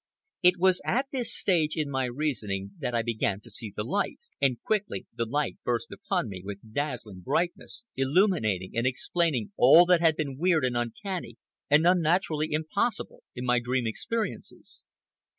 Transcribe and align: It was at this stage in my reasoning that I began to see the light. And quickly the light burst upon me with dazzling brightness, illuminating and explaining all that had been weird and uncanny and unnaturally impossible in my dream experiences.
It 0.41 0.55
was 0.57 0.81
at 0.83 1.05
this 1.11 1.31
stage 1.31 1.75
in 1.77 1.87
my 1.87 2.05
reasoning 2.05 2.71
that 2.79 2.95
I 2.95 3.03
began 3.03 3.39
to 3.41 3.51
see 3.51 3.71
the 3.75 3.83
light. 3.83 4.17
And 4.41 4.59
quickly 4.63 5.05
the 5.15 5.27
light 5.27 5.59
burst 5.63 5.91
upon 5.91 6.27
me 6.27 6.41
with 6.43 6.73
dazzling 6.73 7.19
brightness, 7.19 7.85
illuminating 7.95 8.71
and 8.75 8.87
explaining 8.87 9.51
all 9.57 9.85
that 9.85 10.01
had 10.01 10.15
been 10.15 10.39
weird 10.39 10.65
and 10.65 10.75
uncanny 10.75 11.37
and 11.69 11.85
unnaturally 11.85 12.51
impossible 12.51 13.21
in 13.35 13.45
my 13.45 13.59
dream 13.59 13.85
experiences. 13.85 14.87